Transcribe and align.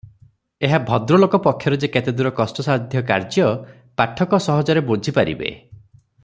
ଏହା 0.67 0.77
ଭଦ୍ରଲୋକ 0.87 1.39
ପକ୍ଷରେ 1.47 1.77
ଯେ 1.83 1.89
କେତେଦୂର 1.97 2.31
କଷ୍ଟସାଧ୍ୟ 2.39 3.03
କାର୍ଯ୍ୟ, 3.11 3.47
ପାଠକ 4.03 4.41
ସହଜରେ 4.47 4.85
ବୁଝି 4.89 5.15
ପାରିବେ। 5.21 5.55